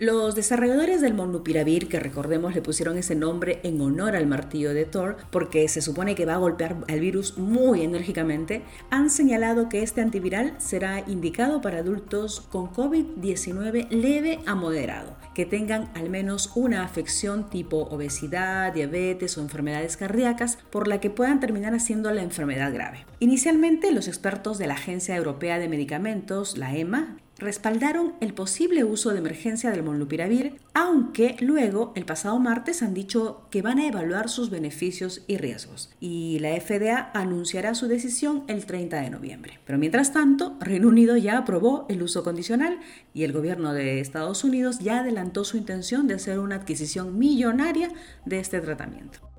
Los 0.00 0.34
desarrolladores 0.34 1.02
del 1.02 1.12
molnupiravir, 1.12 1.86
que 1.86 2.00
recordemos 2.00 2.54
le 2.54 2.62
pusieron 2.62 2.96
ese 2.96 3.14
nombre 3.14 3.60
en 3.64 3.78
honor 3.82 4.16
al 4.16 4.26
martillo 4.26 4.72
de 4.72 4.86
Thor, 4.86 5.18
porque 5.30 5.68
se 5.68 5.82
supone 5.82 6.14
que 6.14 6.24
va 6.24 6.36
a 6.36 6.38
golpear 6.38 6.78
al 6.88 7.00
virus 7.00 7.36
muy 7.36 7.82
enérgicamente, 7.82 8.62
han 8.88 9.10
señalado 9.10 9.68
que 9.68 9.82
este 9.82 10.00
antiviral 10.00 10.54
será 10.56 11.04
indicado 11.06 11.60
para 11.60 11.80
adultos 11.80 12.40
con 12.40 12.70
COVID-19 12.72 13.90
leve 13.90 14.38
a 14.46 14.54
moderado, 14.54 15.18
que 15.34 15.44
tengan 15.44 15.90
al 15.94 16.08
menos 16.08 16.52
una 16.54 16.82
afección 16.82 17.50
tipo 17.50 17.82
obesidad, 17.82 18.72
diabetes 18.72 19.36
o 19.36 19.42
enfermedades 19.42 19.98
cardíacas, 19.98 20.56
por 20.70 20.88
la 20.88 20.98
que 20.98 21.10
puedan 21.10 21.40
terminar 21.40 21.74
haciendo 21.74 22.10
la 22.10 22.22
enfermedad 22.22 22.72
grave. 22.72 23.04
Inicialmente, 23.18 23.92
los 23.92 24.08
expertos 24.08 24.56
de 24.56 24.66
la 24.66 24.74
Agencia 24.76 25.14
Europea 25.14 25.58
de 25.58 25.68
Medicamentos, 25.68 26.56
la 26.56 26.74
EMA, 26.74 27.18
respaldaron 27.40 28.12
el 28.20 28.34
posible 28.34 28.84
uso 28.84 29.10
de 29.10 29.18
emergencia 29.18 29.70
del 29.70 29.82
molnupiravir, 29.82 30.60
aunque 30.74 31.36
luego, 31.40 31.92
el 31.96 32.04
pasado 32.04 32.38
martes, 32.38 32.82
han 32.82 32.94
dicho 32.94 33.46
que 33.50 33.62
van 33.62 33.78
a 33.78 33.88
evaluar 33.88 34.28
sus 34.28 34.50
beneficios 34.50 35.24
y 35.26 35.38
riesgos. 35.38 35.90
Y 36.00 36.38
la 36.40 36.50
FDA 36.60 37.10
anunciará 37.14 37.74
su 37.74 37.88
decisión 37.88 38.44
el 38.46 38.66
30 38.66 39.00
de 39.00 39.10
noviembre. 39.10 39.58
Pero 39.64 39.78
mientras 39.78 40.12
tanto, 40.12 40.56
Reino 40.60 40.88
Unido 40.88 41.16
ya 41.16 41.38
aprobó 41.38 41.86
el 41.88 42.02
uso 42.02 42.22
condicional 42.22 42.78
y 43.14 43.24
el 43.24 43.32
gobierno 43.32 43.72
de 43.72 44.00
Estados 44.00 44.44
Unidos 44.44 44.78
ya 44.78 45.00
adelantó 45.00 45.44
su 45.44 45.56
intención 45.56 46.06
de 46.06 46.14
hacer 46.14 46.38
una 46.38 46.56
adquisición 46.56 47.18
millonaria 47.18 47.90
de 48.26 48.38
este 48.38 48.60
tratamiento. 48.60 49.29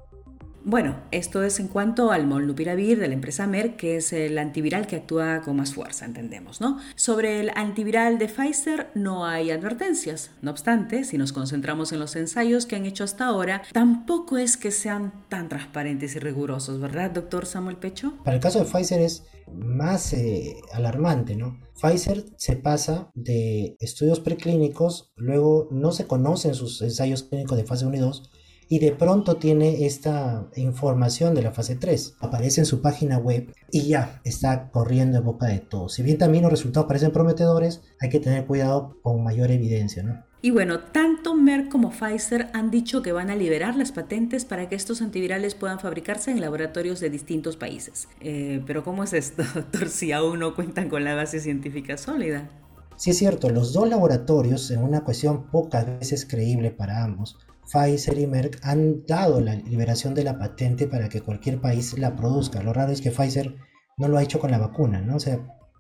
Bueno, 0.63 0.96
esto 1.12 1.44
es 1.44 1.60
en 1.60 1.68
cuanto 1.68 2.12
al 2.12 2.27
molnupiravir 2.27 3.00
de 3.00 3.08
la 3.08 3.15
empresa 3.15 3.48
Merck, 3.48 3.77
que 3.77 3.98
es 3.98 4.13
el 4.13 4.38
antiviral 4.38 4.86
que 4.86 4.98
actúa 4.98 5.41
con 5.41 5.56
más 5.56 5.74
fuerza, 5.74 6.06
entendemos, 6.06 6.62
¿no? 6.62 6.77
Sobre 6.96 7.39
el 7.39 7.51
antiviral 7.56 8.20
de 8.20 8.27
Pfizer 8.27 8.91
no 8.94 9.25
hay 9.25 9.50
advertencias. 9.50 10.32
No 10.41 10.51
obstante, 10.51 11.03
si 11.03 11.18
nos 11.18 11.34
concentramos 11.34 11.91
en 11.91 12.00
los 12.00 12.15
ensayos 12.15 12.68
que 12.68 12.75
han 12.75 12.86
hecho 12.86 13.03
hasta 13.03 13.25
ahora, 13.25 13.63
tampoco 13.74 14.38
es 14.38 14.56
que 14.56 14.70
sean 14.70 15.25
tan 15.30 15.50
transparentes 15.50 16.15
y 16.15 16.20
rigurosos, 16.20 16.80
¿verdad, 16.80 17.10
doctor 17.10 17.48
Samuel 17.48 17.77
Pecho? 17.77 18.13
Para 18.24 18.36
el 18.36 18.41
caso 18.41 18.60
de 18.60 18.65
Pfizer 18.65 19.01
es 19.01 19.24
más 19.51 20.13
eh, 20.13 20.56
alarmante, 20.74 21.36
¿no? 21.36 21.60
Pfizer 21.82 22.25
se 22.38 22.56
pasa 22.56 23.10
de 23.15 23.75
estudios 23.80 24.20
preclínicos, 24.20 25.12
luego 25.15 25.68
no 25.72 25.91
se 25.91 26.06
conocen 26.06 26.53
sus 26.53 26.82
ensayos 26.84 27.24
clínicos 27.24 27.58
de 27.58 27.65
fase 27.65 27.86
1 27.86 27.98
y 27.98 28.00
2, 28.00 28.32
y 28.72 28.80
de 28.80 28.94
pronto 28.94 29.36
tiene 29.36 29.86
esta 29.86 30.48
información 30.56 31.36
de 31.36 31.42
la 31.42 31.51
fase 31.51 31.75
3. 31.75 32.16
Aparece 32.22 32.62
en 32.62 32.66
su 32.66 32.82
página 32.82 33.18
web 33.18 33.54
y 33.70 33.82
ya 33.82 34.22
está 34.24 34.72
corriendo 34.72 35.18
en 35.18 35.25
boca 35.25 35.48
de 35.48 35.60
todos. 35.60 35.96
Si 35.96 36.04
bien 36.04 36.18
también 36.18 36.44
los 36.44 36.54
resultados 36.54 36.88
parecen 36.88 37.12
prometedores, 37.12 37.82
hay 38.00 38.08
que 38.08 38.22
tener 38.22 38.46
cuidado 38.46 38.98
con 39.01 39.25
mayor 39.25 39.51
evidencia, 39.51 40.04
¿no? 40.04 40.24
Y 40.42 40.51
bueno, 40.51 40.80
tanto 40.80 41.36
Merck 41.36 41.70
como 41.70 41.92
Pfizer 41.92 42.48
han 42.54 42.72
dicho 42.72 43.01
que 43.01 43.12
van 43.12 43.30
a 43.30 43.36
liberar 43.36 43.75
las 43.75 43.92
patentes 43.92 44.46
para 44.46 44.70
que 44.70 44.75
estos 44.75 45.01
antivirales 45.01 45.54
puedan 45.54 45.82
fabricarse 45.82 46.32
en 46.32 46.40
laboratorios 46.40 47.01
de 47.01 47.10
distintos 47.10 47.58
países. 47.58 48.08
Eh, 48.22 48.63
pero 48.66 48.86
¿cómo 48.86 49.04
es 49.04 49.12
esto, 49.12 49.44
doctor, 49.54 49.90
si 49.90 50.13
aún 50.13 50.40
no 50.40 50.56
cuentan 50.56 50.88
con 50.88 51.04
la 51.04 51.13
base 51.13 51.42
científica 51.42 51.98
sólida? 51.98 52.50
Sí 52.96 53.10
es 53.10 53.18
cierto, 53.18 53.50
los 53.50 53.74
dos 53.74 53.90
laboratorios, 53.90 54.72
en 54.72 54.82
una 54.82 55.04
cuestión 55.04 55.48
pocas 55.51 55.86
veces 56.00 56.25
creíble 56.25 56.72
para 56.72 57.04
ambos, 57.04 57.38
Pfizer 57.72 58.18
y 58.18 58.28
Merck 58.28 58.60
han 58.63 59.06
dado 59.06 59.40
la 59.40 59.56
liberación 59.56 60.13
de 60.13 60.24
la 60.24 60.38
patente 60.38 60.88
para 60.88 61.08
que 61.08 61.22
cualquier 61.22 61.62
país 61.62 61.98
la 61.98 62.16
produzca. 62.16 62.62
Lo 62.62 62.74
raro 62.74 62.92
es 62.92 63.01
que 63.01 63.12
Pfizer 63.12 63.56
no 63.98 64.08
lo 64.08 64.18
ha 64.18 64.24
hecho 64.24 64.40
con 64.40 64.51
la 64.51 64.58
vacuna, 64.58 65.01
¿no? 65.01 65.16
O 65.16 65.20
sea, 65.20 65.40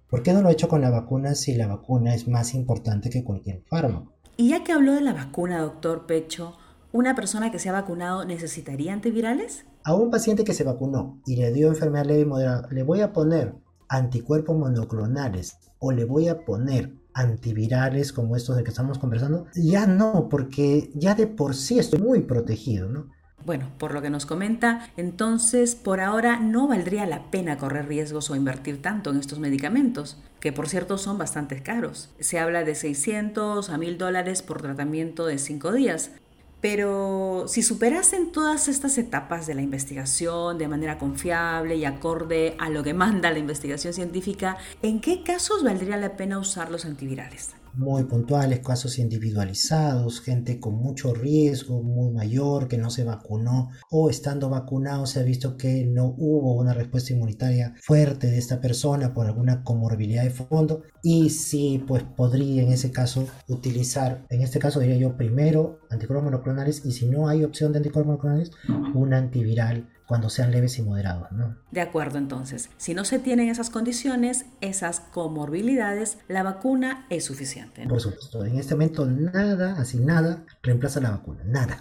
¿por 0.09 0.23
qué 0.23 0.31
no 0.31 0.41
lo 0.41 0.47
ha 0.47 0.53
hecho 0.53 0.69
con 0.69 0.81
la 0.81 0.89
vacuna 0.89 1.35
si 1.35 1.53
la 1.55 1.67
vacuna 1.67 2.13
es 2.13 2.27
más 2.27 2.53
importante 2.53 3.09
que 3.09 3.23
cualquier 3.23 3.63
fármaco? 3.63 4.13
Y 4.37 4.49
ya 4.49 4.63
que 4.63 4.71
habló 4.71 4.93
de 4.93 5.01
la 5.01 5.13
vacuna, 5.13 5.61
doctor 5.61 6.05
Pecho, 6.05 6.55
¿una 6.93 7.13
persona 7.13 7.51
que 7.51 7.59
se 7.59 7.69
ha 7.69 7.73
vacunado 7.73 8.23
necesitaría 8.25 8.93
antivirales? 8.93 9.65
A 9.83 9.93
un 9.93 10.11
paciente 10.11 10.43
que 10.43 10.53
se 10.53 10.63
vacunó 10.63 11.21
y 11.25 11.35
le 11.35 11.51
dio 11.51 11.67
enfermedad 11.67 12.05
leve 12.05 12.21
y 12.21 12.25
moderada, 12.25 12.67
le 12.71 12.83
voy 12.83 13.01
a 13.01 13.11
poner 13.11 13.55
anticuerpos 13.89 14.57
monoclonales 14.57 15.57
o 15.79 15.91
le 15.91 16.05
voy 16.05 16.29
a 16.29 16.45
poner 16.45 17.00
antivirales 17.13 18.13
como 18.13 18.35
estos 18.35 18.57
de 18.57 18.63
que 18.63 18.69
estamos 18.69 18.99
conversando, 18.99 19.47
ya 19.55 19.85
no, 19.85 20.27
porque 20.29 20.91
ya 20.93 21.15
de 21.15 21.27
por 21.27 21.55
sí 21.55 21.79
estoy 21.79 22.01
muy 22.01 22.21
protegido, 22.21 22.89
¿no? 22.89 23.07
Bueno, 23.43 23.71
por 23.79 23.93
lo 23.93 24.01
que 24.01 24.11
nos 24.11 24.27
comenta, 24.27 24.91
entonces 24.97 25.75
por 25.75 25.99
ahora 25.99 26.39
no 26.39 26.67
valdría 26.67 27.07
la 27.07 27.31
pena 27.31 27.57
correr 27.57 27.87
riesgos 27.87 28.29
o 28.29 28.35
invertir 28.35 28.81
tanto 28.81 29.09
en 29.09 29.17
estos 29.17 29.39
medicamentos, 29.39 30.21
que 30.39 30.53
por 30.53 30.69
cierto 30.69 30.99
son 30.99 31.17
bastante 31.17 31.63
caros. 31.63 32.13
Se 32.19 32.37
habla 32.37 32.63
de 32.63 32.75
600 32.75 33.69
a 33.69 33.77
1000 33.77 33.97
dólares 33.97 34.43
por 34.43 34.61
tratamiento 34.61 35.25
de 35.25 35.39
5 35.39 35.71
días, 35.71 36.11
pero 36.61 37.45
si 37.47 37.63
superasen 37.63 38.31
todas 38.31 38.67
estas 38.67 38.97
etapas 38.97 39.47
de 39.47 39.55
la 39.55 39.63
investigación 39.63 40.57
de 40.57 40.67
manera 40.67 40.97
confiable 40.97 41.75
y 41.75 41.85
acorde 41.85 42.55
a 42.59 42.69
lo 42.69 42.83
que 42.83 42.93
manda 42.93 43.31
la 43.31 43.39
investigación 43.39 43.93
científica, 43.93 44.57
¿en 44.81 45.01
qué 45.01 45.23
casos 45.23 45.63
valdría 45.63 45.97
la 45.97 46.15
pena 46.15 46.37
usar 46.37 46.71
los 46.71 46.85
antivirales? 46.85 47.60
Muy 47.73 48.03
puntuales, 48.03 48.59
casos 48.59 48.99
individualizados, 48.99 50.21
gente 50.21 50.59
con 50.59 50.75
mucho 50.75 51.13
riesgo, 51.13 51.81
muy 51.81 52.11
mayor, 52.11 52.67
que 52.67 52.77
no 52.77 52.89
se 52.89 53.03
vacunó 53.03 53.69
o 53.89 54.09
estando 54.09 54.49
vacunado 54.49 55.05
se 55.05 55.19
ha 55.19 55.23
visto 55.23 55.57
que 55.57 55.85
no 55.85 56.13
hubo 56.17 56.53
una 56.55 56.73
respuesta 56.73 57.13
inmunitaria 57.13 57.73
fuerte 57.81 58.27
de 58.27 58.37
esta 58.37 58.61
persona 58.61 59.13
por 59.13 59.25
alguna 59.25 59.63
comorbilidad 59.63 60.23
de 60.23 60.29
fondo 60.29 60.83
y 61.03 61.29
sí, 61.29 61.83
pues 61.87 62.03
podría 62.03 62.63
en 62.63 62.71
ese 62.71 62.91
caso 62.91 63.27
utilizar, 63.47 64.25
en 64.29 64.41
este 64.41 64.59
caso 64.59 64.79
diría 64.79 64.97
yo 64.97 65.17
primero 65.17 65.79
anticuerpos 65.89 66.25
monoclonales 66.25 66.85
y 66.85 66.91
si 66.91 67.07
no 67.07 67.27
hay 67.27 67.43
opción 67.43 67.71
de 67.71 67.79
anticuerpos 67.79 68.07
monoclonales, 68.07 68.51
un 68.93 69.13
antiviral 69.13 69.89
cuando 70.11 70.29
sean 70.29 70.51
leves 70.51 70.77
y 70.77 70.81
moderados. 70.81 71.31
¿no? 71.31 71.55
De 71.71 71.79
acuerdo, 71.79 72.17
entonces, 72.17 72.69
si 72.75 72.93
no 72.93 73.05
se 73.05 73.17
tienen 73.17 73.47
esas 73.47 73.69
condiciones, 73.69 74.43
esas 74.59 74.99
comorbilidades, 74.99 76.17
la 76.27 76.43
vacuna 76.43 77.05
es 77.09 77.23
suficiente. 77.23 77.87
Por 77.87 78.01
supuesto, 78.01 78.43
en 78.43 78.57
este 78.57 78.75
momento 78.75 79.05
nada, 79.05 79.77
así 79.79 79.99
nada, 79.99 80.43
reemplaza 80.63 80.99
la 80.99 81.11
vacuna, 81.11 81.45
nada. 81.45 81.79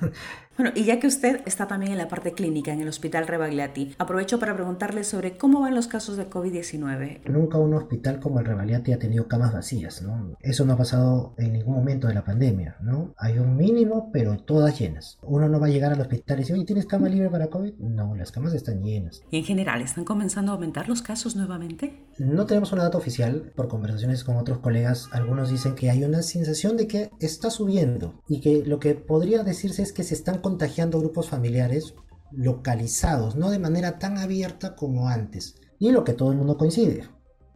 Bueno, 0.61 0.75
y 0.77 0.85
ya 0.85 1.01
que 1.01 1.07
usted 1.07 1.41
está 1.47 1.67
también 1.67 1.93
en 1.93 1.97
la 1.97 2.09
parte 2.09 2.35
clínica 2.35 2.71
en 2.71 2.83
el 2.83 2.89
Hospital 2.89 3.27
Rebagliati, 3.27 3.95
aprovecho 3.97 4.39
para 4.39 4.53
preguntarle 4.53 5.05
sobre 5.05 5.39
cómo 5.39 5.63
van 5.63 5.75
los 5.75 5.87
casos 5.87 6.19
de 6.19 6.29
COVID-19. 6.29 7.23
Nunca 7.31 7.57
un 7.57 7.73
hospital 7.73 8.21
como 8.21 8.41
el 8.41 8.45
Rebagliati 8.45 8.93
ha 8.93 8.99
tenido 8.99 9.27
camas 9.27 9.55
vacías, 9.55 10.03
¿no? 10.03 10.37
Eso 10.43 10.67
no 10.67 10.75
ha 10.75 10.77
pasado 10.77 11.33
en 11.39 11.55
ningún 11.55 11.77
momento 11.77 12.09
de 12.09 12.13
la 12.13 12.25
pandemia, 12.25 12.77
¿no? 12.83 13.15
Hay 13.17 13.39
un 13.39 13.57
mínimo, 13.57 14.11
pero 14.13 14.37
todas 14.37 14.79
llenas. 14.79 15.19
Uno 15.23 15.49
no 15.49 15.59
va 15.59 15.69
a 15.69 15.71
llegar 15.71 15.95
al 15.95 16.01
hospital 16.03 16.37
y 16.37 16.41
decir, 16.43 16.55
oye, 16.55 16.67
¿tienes 16.67 16.85
cama 16.85 17.09
libre 17.09 17.31
para 17.31 17.47
COVID? 17.47 17.79
No, 17.79 18.15
las 18.15 18.31
camas 18.31 18.53
están 18.53 18.83
llenas. 18.83 19.23
¿Y 19.31 19.39
en 19.39 19.45
general 19.45 19.81
están 19.81 20.05
comenzando 20.05 20.53
a 20.53 20.57
aumentar 20.57 20.91
los 20.91 21.01
casos 21.01 21.37
nuevamente? 21.37 22.05
No 22.19 22.45
tenemos 22.45 22.71
una 22.73 22.83
data 22.83 22.99
oficial, 22.99 23.51
por 23.57 23.69
conversaciones 23.69 24.25
con 24.25 24.37
otros 24.37 24.59
colegas, 24.59 25.09
algunos 25.13 25.49
dicen 25.49 25.75
que 25.75 25.89
hay 25.89 26.05
una 26.05 26.21
sensación 26.21 26.77
de 26.77 26.87
que 26.87 27.11
está 27.19 27.49
subiendo 27.49 28.21
y 28.29 28.43
que 28.43 28.63
lo 28.67 28.79
que 28.79 28.95
podría 28.95 29.43
decirse 29.43 29.81
es 29.83 29.95
que 29.95 30.03
se 30.03 30.13
están 30.13 30.43
contagiando 30.51 30.99
grupos 30.99 31.29
familiares 31.29 31.95
localizados, 32.33 33.37
no 33.37 33.51
de 33.51 33.61
manera 33.61 34.01
tan 34.01 34.19
abierta 34.19 34.75
como 34.75 35.09
antes. 35.09 35.55
Y 35.79 35.93
lo 35.93 36.03
que 36.03 36.13
todo 36.13 36.33
el 36.33 36.39
mundo 36.39 36.59
coincide, 36.59 37.09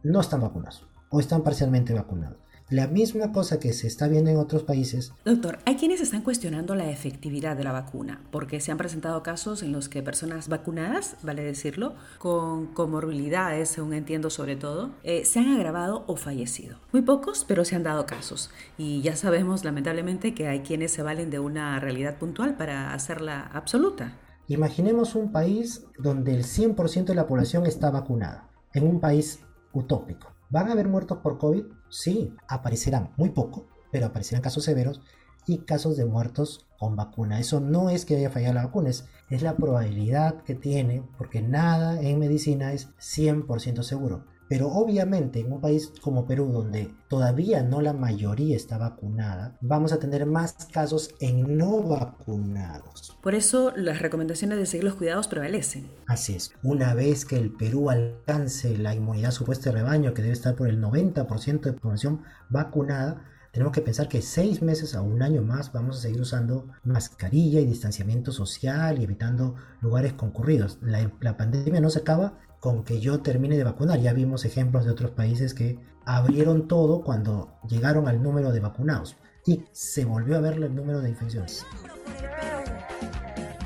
no 0.04 0.20
están 0.20 0.42
vacunados 0.42 0.86
o 1.10 1.18
están 1.18 1.42
parcialmente 1.42 1.92
vacunados 1.92 2.43
la 2.70 2.86
misma 2.86 3.30
cosa 3.30 3.60
que 3.60 3.72
se 3.72 3.86
está 3.86 4.08
viendo 4.08 4.30
en 4.30 4.38
otros 4.38 4.62
países. 4.62 5.12
Doctor, 5.24 5.58
hay 5.66 5.76
quienes 5.76 6.00
están 6.00 6.22
cuestionando 6.22 6.74
la 6.74 6.90
efectividad 6.90 7.56
de 7.56 7.64
la 7.64 7.72
vacuna, 7.72 8.22
porque 8.30 8.60
se 8.60 8.72
han 8.72 8.78
presentado 8.78 9.22
casos 9.22 9.62
en 9.62 9.72
los 9.72 9.88
que 9.88 10.02
personas 10.02 10.48
vacunadas, 10.48 11.16
vale 11.22 11.42
decirlo, 11.42 11.94
con 12.18 12.66
comorbilidades, 12.68 13.68
según 13.68 13.92
entiendo 13.92 14.30
sobre 14.30 14.56
todo, 14.56 14.90
eh, 15.02 15.24
se 15.24 15.40
han 15.40 15.52
agravado 15.52 16.04
o 16.06 16.16
fallecido. 16.16 16.78
Muy 16.92 17.02
pocos, 17.02 17.44
pero 17.46 17.64
se 17.64 17.76
han 17.76 17.82
dado 17.82 18.06
casos. 18.06 18.50
Y 18.78 19.02
ya 19.02 19.14
sabemos, 19.14 19.64
lamentablemente, 19.64 20.34
que 20.34 20.48
hay 20.48 20.60
quienes 20.60 20.92
se 20.92 21.02
valen 21.02 21.30
de 21.30 21.38
una 21.38 21.78
realidad 21.80 22.18
puntual 22.18 22.56
para 22.56 22.94
hacerla 22.94 23.50
absoluta. 23.52 24.18
Imaginemos 24.48 25.14
un 25.14 25.32
país 25.32 25.86
donde 25.98 26.34
el 26.34 26.44
100% 26.44 27.04
de 27.04 27.14
la 27.14 27.26
población 27.26 27.66
está 27.66 27.90
vacunada, 27.90 28.50
en 28.72 28.86
un 28.86 29.00
país 29.00 29.40
utópico. 29.72 30.34
¿Van 30.50 30.68
a 30.68 30.72
haber 30.72 30.88
muertos 30.88 31.18
por 31.18 31.38
COVID? 31.38 31.64
Sí, 31.88 32.34
aparecerán 32.48 33.12
muy 33.16 33.30
poco, 33.30 33.66
pero 33.90 34.06
aparecerán 34.06 34.42
casos 34.42 34.64
severos 34.64 35.00
y 35.46 35.58
casos 35.58 35.96
de 35.96 36.04
muertos 36.04 36.66
con 36.78 36.96
vacuna. 36.96 37.40
Eso 37.40 37.60
no 37.60 37.90
es 37.90 38.04
que 38.04 38.16
haya 38.16 38.30
fallado 38.30 38.54
la 38.54 38.66
vacuna, 38.66 38.90
es, 38.90 39.04
la 39.42 39.56
probabilidad 39.56 40.42
que 40.42 40.54
tiene, 40.54 41.02
porque 41.18 41.42
nada 41.42 42.00
en 42.00 42.18
medicina 42.18 42.72
es 42.72 42.88
100% 42.98 43.82
seguro. 43.82 44.24
Pero 44.48 44.68
obviamente 44.68 45.40
en 45.40 45.52
un 45.52 45.60
país 45.60 45.92
como 46.00 46.26
Perú, 46.26 46.50
donde 46.52 46.94
todavía 47.08 47.62
no 47.62 47.80
la 47.80 47.92
mayoría 47.92 48.56
está 48.56 48.78
vacunada, 48.78 49.56
vamos 49.60 49.92
a 49.92 49.98
tener 49.98 50.26
más 50.26 50.52
casos 50.70 51.14
en 51.20 51.56
no 51.56 51.82
vacunados. 51.82 53.16
Por 53.22 53.34
eso 53.34 53.72
las 53.74 54.00
recomendaciones 54.00 54.58
de 54.58 54.66
seguir 54.66 54.84
los 54.84 54.94
cuidados 54.94 55.28
prevalecen. 55.28 55.90
Así 56.06 56.34
es. 56.34 56.52
Una 56.62 56.94
vez 56.94 57.24
que 57.24 57.36
el 57.36 57.52
Perú 57.52 57.90
alcance 57.90 58.76
la 58.76 58.94
inmunidad 58.94 59.30
supuesta 59.30 59.70
de 59.70 59.76
rebaño, 59.76 60.14
que 60.14 60.22
debe 60.22 60.34
estar 60.34 60.54
por 60.54 60.68
el 60.68 60.80
90% 60.80 61.60
de 61.60 61.72
población 61.72 62.22
vacunada, 62.50 63.24
tenemos 63.54 63.72
que 63.72 63.82
pensar 63.82 64.08
que 64.08 64.20
seis 64.20 64.62
meses 64.62 64.96
a 64.96 65.00
un 65.00 65.22
año 65.22 65.40
más 65.40 65.72
vamos 65.72 65.98
a 65.98 66.00
seguir 66.00 66.20
usando 66.20 66.66
mascarilla 66.82 67.60
y 67.60 67.66
distanciamiento 67.66 68.32
social 68.32 68.98
y 68.98 69.04
evitando 69.04 69.54
lugares 69.80 70.14
concurridos. 70.14 70.78
La, 70.82 71.12
la 71.20 71.36
pandemia 71.36 71.80
no 71.80 71.88
se 71.88 72.00
acaba 72.00 72.40
con 72.64 72.82
que 72.82 72.98
yo 72.98 73.20
termine 73.20 73.58
de 73.58 73.64
vacunar. 73.64 74.00
Ya 74.00 74.14
vimos 74.14 74.46
ejemplos 74.46 74.86
de 74.86 74.90
otros 74.90 75.10
países 75.10 75.52
que 75.52 75.78
abrieron 76.06 76.66
todo 76.66 77.02
cuando 77.04 77.58
llegaron 77.68 78.08
al 78.08 78.22
número 78.22 78.52
de 78.52 78.60
vacunados 78.60 79.16
y 79.44 79.64
se 79.72 80.06
volvió 80.06 80.38
a 80.38 80.40
ver 80.40 80.54
el 80.54 80.74
número 80.74 81.02
de 81.02 81.10
infecciones. 81.10 81.66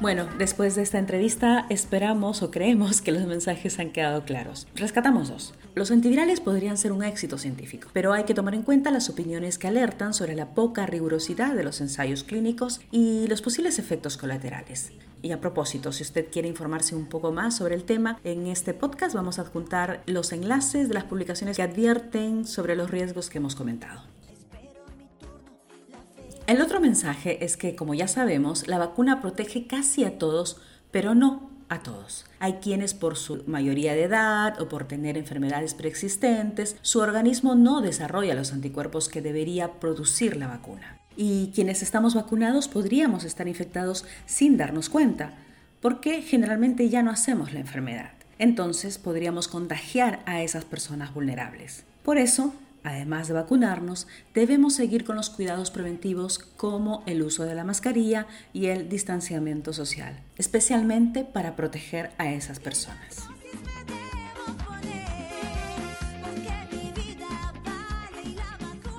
Bueno, 0.00 0.28
después 0.38 0.76
de 0.76 0.82
esta 0.82 1.00
entrevista 1.00 1.66
esperamos 1.70 2.44
o 2.44 2.52
creemos 2.52 3.00
que 3.00 3.10
los 3.10 3.26
mensajes 3.26 3.80
han 3.80 3.90
quedado 3.90 4.24
claros. 4.24 4.68
Rescatamos 4.76 5.28
dos. 5.28 5.54
Los 5.74 5.90
antivirales 5.90 6.38
podrían 6.40 6.78
ser 6.78 6.92
un 6.92 7.02
éxito 7.02 7.36
científico, 7.36 7.88
pero 7.92 8.12
hay 8.12 8.22
que 8.22 8.32
tomar 8.32 8.54
en 8.54 8.62
cuenta 8.62 8.92
las 8.92 9.10
opiniones 9.10 9.58
que 9.58 9.66
alertan 9.66 10.14
sobre 10.14 10.36
la 10.36 10.54
poca 10.54 10.86
rigurosidad 10.86 11.56
de 11.56 11.64
los 11.64 11.80
ensayos 11.80 12.22
clínicos 12.22 12.80
y 12.92 13.26
los 13.26 13.42
posibles 13.42 13.80
efectos 13.80 14.16
colaterales. 14.16 14.92
Y 15.20 15.32
a 15.32 15.40
propósito, 15.40 15.90
si 15.90 16.04
usted 16.04 16.28
quiere 16.30 16.46
informarse 16.46 16.94
un 16.94 17.06
poco 17.06 17.32
más 17.32 17.56
sobre 17.56 17.74
el 17.74 17.82
tema, 17.82 18.20
en 18.22 18.46
este 18.46 18.74
podcast 18.74 19.16
vamos 19.16 19.40
a 19.40 19.42
adjuntar 19.42 20.04
los 20.06 20.32
enlaces 20.32 20.86
de 20.86 20.94
las 20.94 21.04
publicaciones 21.04 21.56
que 21.56 21.62
advierten 21.62 22.46
sobre 22.46 22.76
los 22.76 22.88
riesgos 22.88 23.30
que 23.30 23.38
hemos 23.38 23.56
comentado. 23.56 24.02
El 26.48 26.62
otro 26.62 26.80
mensaje 26.80 27.44
es 27.44 27.58
que, 27.58 27.76
como 27.76 27.92
ya 27.92 28.08
sabemos, 28.08 28.68
la 28.68 28.78
vacuna 28.78 29.20
protege 29.20 29.66
casi 29.66 30.04
a 30.04 30.16
todos, 30.16 30.56
pero 30.90 31.14
no 31.14 31.50
a 31.68 31.82
todos. 31.82 32.24
Hay 32.38 32.54
quienes 32.54 32.94
por 32.94 33.18
su 33.18 33.44
mayoría 33.46 33.92
de 33.92 34.04
edad 34.04 34.58
o 34.58 34.66
por 34.66 34.88
tener 34.88 35.18
enfermedades 35.18 35.74
preexistentes, 35.74 36.76
su 36.80 37.00
organismo 37.00 37.54
no 37.54 37.82
desarrolla 37.82 38.34
los 38.34 38.54
anticuerpos 38.54 39.10
que 39.10 39.20
debería 39.20 39.72
producir 39.72 40.38
la 40.38 40.46
vacuna. 40.46 40.98
Y 41.18 41.52
quienes 41.54 41.82
estamos 41.82 42.14
vacunados 42.14 42.66
podríamos 42.66 43.24
estar 43.24 43.46
infectados 43.46 44.06
sin 44.24 44.56
darnos 44.56 44.88
cuenta, 44.88 45.34
porque 45.82 46.22
generalmente 46.22 46.88
ya 46.88 47.02
no 47.02 47.10
hacemos 47.10 47.52
la 47.52 47.60
enfermedad. 47.60 48.12
Entonces 48.38 48.96
podríamos 48.96 49.48
contagiar 49.48 50.20
a 50.24 50.40
esas 50.40 50.64
personas 50.64 51.12
vulnerables. 51.12 51.84
Por 52.02 52.16
eso, 52.16 52.54
Además 52.84 53.28
de 53.28 53.34
vacunarnos, 53.34 54.06
debemos 54.34 54.74
seguir 54.74 55.04
con 55.04 55.16
los 55.16 55.30
cuidados 55.30 55.70
preventivos 55.70 56.38
como 56.38 57.02
el 57.06 57.22
uso 57.22 57.44
de 57.44 57.54
la 57.54 57.64
mascarilla 57.64 58.26
y 58.52 58.66
el 58.66 58.88
distanciamiento 58.88 59.72
social, 59.72 60.20
especialmente 60.36 61.24
para 61.24 61.56
proteger 61.56 62.10
a 62.18 62.32
esas 62.32 62.60
personas. 62.60 63.28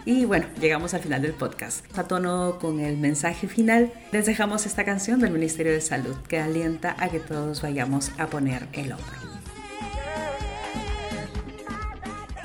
Y 0.10 0.26
bueno, 0.26 0.48
llegamos 0.60 0.96
al 0.96 1.02
final 1.02 1.22
del 1.22 1.34
podcast. 1.34 1.86
A 1.96 2.08
tono 2.08 2.58
con 2.60 2.80
el 2.80 2.98
mensaje 2.98 3.48
final, 3.48 3.94
les 4.12 4.26
dejamos 4.26 4.66
esta 4.66 4.84
canción 4.84 5.20
del 5.20 5.30
Ministerio 5.30 5.72
de 5.72 5.82
Salud 5.82 6.16
que 6.28 6.40
alienta 6.40 6.96
a 6.98 7.10
que 7.10 7.20
todos 7.20 7.62
vayamos 7.62 8.12
a 8.18 8.26
poner 8.26 8.68
el 8.74 8.94
hombro. 8.94 9.19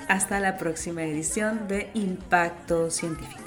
Hasta 0.09 0.39
la 0.39 0.59
próxima 0.59 1.03
edición 1.05 1.67
de 1.67 1.91
Impacto 1.95 2.91
Científico. 2.91 3.44